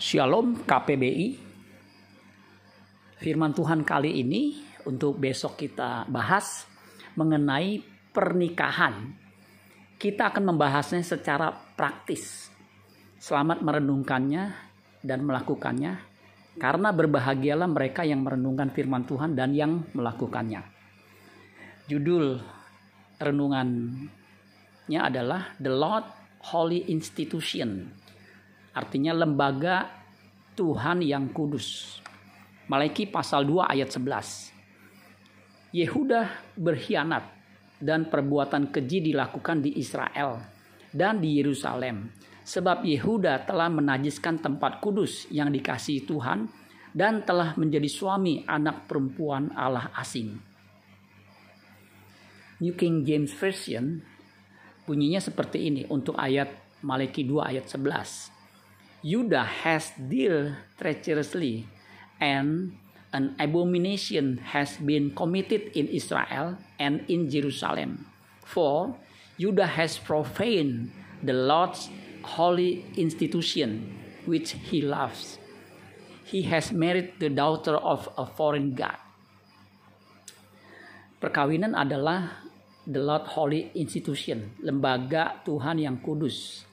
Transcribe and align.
Shalom 0.00 0.64
KPBI. 0.64 1.36
Firman 3.20 3.52
Tuhan 3.52 3.84
kali 3.84 4.24
ini 4.24 4.56
untuk 4.88 5.20
besok 5.20 5.60
kita 5.60 6.08
bahas 6.08 6.64
mengenai 7.12 7.84
pernikahan. 8.08 9.12
Kita 10.00 10.32
akan 10.32 10.54
membahasnya 10.54 11.04
secara 11.04 11.52
praktis. 11.52 12.48
Selamat 13.20 13.60
merenungkannya 13.60 14.54
dan 15.04 15.28
melakukannya 15.28 15.92
karena 16.56 16.88
berbahagialah 16.92 17.68
mereka 17.68 18.08
yang 18.08 18.24
merenungkan 18.24 18.72
firman 18.72 19.04
Tuhan 19.04 19.36
dan 19.36 19.52
yang 19.52 19.84
melakukannya. 19.92 20.64
Judul 21.84 22.40
renungannya 23.20 25.00
adalah 25.00 25.52
The 25.60 25.72
Lord 25.72 26.06
Holy 26.48 26.88
Institution 26.88 28.01
artinya 28.72 29.12
lembaga 29.12 29.88
Tuhan 30.56 31.00
yang 31.04 31.32
kudus. 31.32 32.00
Malaki 32.68 33.08
pasal 33.08 33.44
2 33.44 33.68
ayat 33.68 33.88
11. 33.88 34.52
Yehuda 35.72 36.52
berkhianat 36.56 37.24
dan 37.80 38.08
perbuatan 38.08 38.68
keji 38.68 39.12
dilakukan 39.12 39.64
di 39.64 39.76
Israel 39.80 40.40
dan 40.92 41.20
di 41.20 41.40
Yerusalem. 41.40 42.12
Sebab 42.42 42.84
Yehuda 42.84 43.46
telah 43.48 43.72
menajiskan 43.72 44.42
tempat 44.42 44.82
kudus 44.82 45.30
yang 45.32 45.48
dikasihi 45.48 46.04
Tuhan 46.04 46.50
dan 46.92 47.24
telah 47.24 47.56
menjadi 47.56 47.88
suami 47.88 48.44
anak 48.44 48.84
perempuan 48.84 49.48
Allah 49.56 49.88
asing. 49.96 50.36
New 52.62 52.74
King 52.76 53.02
James 53.02 53.32
Version 53.34 53.98
bunyinya 54.86 55.18
seperti 55.18 55.66
ini 55.66 55.82
untuk 55.88 56.14
ayat 56.14 56.52
Malaki 56.82 57.24
2 57.24 57.42
ayat 57.42 57.66
11. 57.70 58.41
Judah 59.02 59.42
has 59.42 59.90
dealt 59.98 60.54
treacherously, 60.78 61.66
and 62.22 62.78
an 63.10 63.34
abomination 63.34 64.38
has 64.54 64.78
been 64.78 65.10
committed 65.10 65.74
in 65.74 65.90
Israel 65.90 66.54
and 66.78 67.02
in 67.10 67.26
Jerusalem. 67.26 68.06
For 68.46 68.94
Judah 69.42 69.66
has 69.66 69.98
profaned 69.98 70.94
the 71.18 71.34
Lord's 71.34 71.90
holy 72.22 72.86
institution, 72.94 73.90
which 74.22 74.54
he 74.70 74.80
loves. 74.86 75.42
He 76.22 76.46
has 76.46 76.70
married 76.70 77.18
the 77.18 77.28
daughter 77.28 77.74
of 77.74 78.06
a 78.14 78.24
foreign 78.24 78.78
god. 78.78 79.02
Perkawinan 81.18 81.74
adalah 81.74 82.38
the 82.86 83.02
Lord 83.02 83.26
Holy 83.34 83.70
Institution, 83.74 84.54
lembaga 84.62 85.42
Tuhan 85.42 85.82
yang 85.82 85.98
kudus 85.98 86.66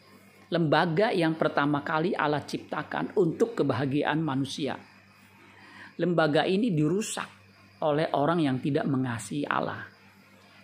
lembaga 0.50 1.14
yang 1.14 1.38
pertama 1.38 1.86
kali 1.86 2.18
Allah 2.18 2.42
ciptakan 2.42 3.14
untuk 3.18 3.62
kebahagiaan 3.62 4.18
manusia. 4.22 4.78
Lembaga 6.02 6.48
ini 6.48 6.74
dirusak 6.74 7.28
oleh 7.86 8.10
orang 8.18 8.42
yang 8.42 8.58
tidak 8.60 8.90
mengasihi 8.90 9.46
Allah. 9.46 9.86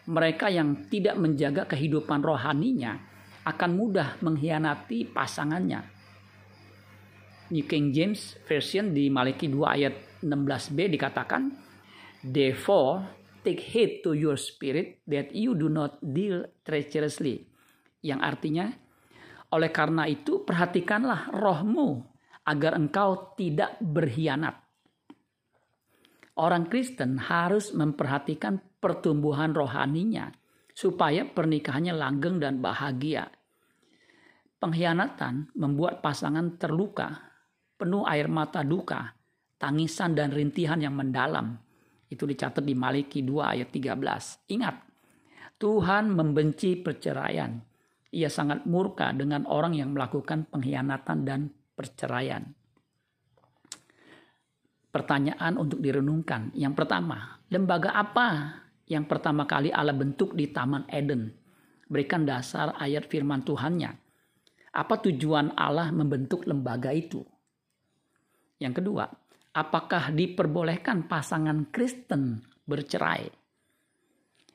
Mereka 0.06 0.54
yang 0.54 0.90
tidak 0.90 1.18
menjaga 1.18 1.66
kehidupan 1.66 2.22
rohaninya 2.22 2.94
akan 3.46 3.72
mudah 3.78 4.18
mengkhianati 4.22 5.10
pasangannya. 5.10 5.82
New 7.54 7.66
King 7.70 7.94
James 7.94 8.42
Version 8.50 8.90
di 8.90 9.06
Maliki 9.14 9.46
2 9.46 9.76
ayat 9.78 9.94
16b 10.26 10.98
dikatakan, 10.98 11.54
Therefore, 12.26 13.06
take 13.46 13.62
heed 13.62 14.02
to 14.02 14.18
your 14.18 14.34
spirit 14.34 15.06
that 15.06 15.30
you 15.30 15.54
do 15.54 15.70
not 15.70 16.02
deal 16.02 16.50
treacherously. 16.66 17.46
Yang 18.02 18.22
artinya, 18.26 18.66
oleh 19.56 19.72
karena 19.72 20.04
itu, 20.04 20.44
perhatikanlah 20.44 21.32
rohmu 21.32 22.04
agar 22.44 22.76
engkau 22.76 23.32
tidak 23.40 23.80
berkhianat. 23.80 24.60
Orang 26.36 26.68
Kristen 26.68 27.16
harus 27.16 27.72
memperhatikan 27.72 28.60
pertumbuhan 28.84 29.56
rohaninya 29.56 30.28
supaya 30.76 31.24
pernikahannya 31.24 31.96
langgeng 31.96 32.44
dan 32.44 32.60
bahagia. 32.60 33.32
Pengkhianatan 34.60 35.56
membuat 35.56 36.04
pasangan 36.04 36.60
terluka, 36.60 37.16
penuh 37.80 38.04
air 38.04 38.28
mata 38.28 38.60
duka, 38.60 39.16
tangisan 39.56 40.12
dan 40.12 40.36
rintihan 40.36 40.84
yang 40.84 41.00
mendalam. 41.00 41.56
Itu 42.12 42.28
dicatat 42.28 42.68
di 42.68 42.76
Maliki 42.76 43.24
2 43.24 43.56
ayat 43.56 43.72
13. 43.72 44.52
Ingat, 44.52 44.76
Tuhan 45.56 46.12
membenci 46.12 46.76
perceraian 46.76 47.56
ia 48.16 48.32
sangat 48.32 48.64
murka 48.64 49.12
dengan 49.12 49.44
orang 49.44 49.76
yang 49.76 49.92
melakukan 49.92 50.48
pengkhianatan 50.48 51.20
dan 51.28 51.52
perceraian. 51.76 52.48
Pertanyaan 54.88 55.60
untuk 55.60 55.84
direnungkan. 55.84 56.56
Yang 56.56 56.80
pertama, 56.80 57.44
lembaga 57.52 57.92
apa 57.92 58.28
yang 58.88 59.04
pertama 59.04 59.44
kali 59.44 59.68
Allah 59.68 59.92
bentuk 59.92 60.32
di 60.32 60.48
Taman 60.48 60.88
Eden? 60.88 61.36
Berikan 61.92 62.24
dasar 62.24 62.80
ayat 62.80 63.04
firman 63.12 63.44
Tuhannya. 63.44 63.92
Apa 64.72 64.96
tujuan 65.04 65.52
Allah 65.60 65.92
membentuk 65.92 66.48
lembaga 66.48 66.96
itu? 66.96 67.20
Yang 68.64 68.80
kedua, 68.80 69.06
apakah 69.52 70.16
diperbolehkan 70.16 71.12
pasangan 71.12 71.68
Kristen 71.68 72.40
bercerai? 72.64 73.28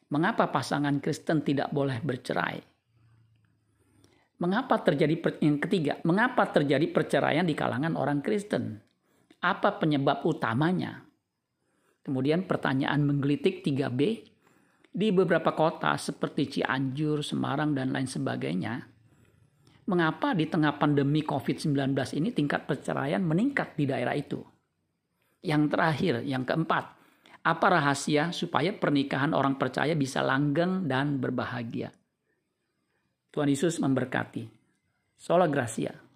Mengapa 0.08 0.48
pasangan 0.48 0.96
Kristen 1.04 1.44
tidak 1.44 1.68
boleh 1.68 2.00
bercerai? 2.00 2.70
Mengapa 4.40 4.80
terjadi 4.80 5.20
yang 5.44 5.60
ketiga? 5.60 6.00
Mengapa 6.00 6.48
terjadi 6.48 6.88
perceraian 6.88 7.44
di 7.44 7.52
kalangan 7.52 7.92
orang 7.92 8.24
Kristen? 8.24 8.80
Apa 9.44 9.76
penyebab 9.76 10.24
utamanya? 10.24 11.04
Kemudian 12.00 12.48
pertanyaan 12.48 13.04
menggelitik 13.04 13.60
3B 13.60 14.00
di 14.88 15.12
beberapa 15.12 15.52
kota 15.52 15.92
seperti 16.00 16.56
Cianjur, 16.56 17.20
Semarang 17.20 17.76
dan 17.76 17.92
lain 17.92 18.08
sebagainya. 18.08 18.88
Mengapa 19.84 20.32
di 20.32 20.48
tengah 20.48 20.72
pandemi 20.80 21.20
COVID-19 21.20 21.92
ini 22.16 22.32
tingkat 22.32 22.64
perceraian 22.64 23.20
meningkat 23.20 23.76
di 23.76 23.84
daerah 23.84 24.16
itu? 24.16 24.40
Yang 25.44 25.62
terakhir, 25.68 26.14
yang 26.24 26.48
keempat, 26.48 26.84
apa 27.44 27.66
rahasia 27.68 28.32
supaya 28.32 28.72
pernikahan 28.72 29.36
orang 29.36 29.60
percaya 29.60 29.92
bisa 29.92 30.24
langgeng 30.24 30.88
dan 30.88 31.20
berbahagia? 31.20 31.92
Tuhan 33.30 33.46
Yesus 33.46 33.78
memberkati. 33.78 34.50
Sola 35.14 35.46
Gracia. 35.46 36.09